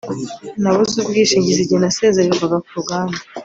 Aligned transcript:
Nabuze 0.61 0.95
ubwishingizi 1.01 1.61
igihe 1.63 1.79
nasezererwaga 1.81 2.57
ku 2.65 2.69
ruganda 2.77 3.17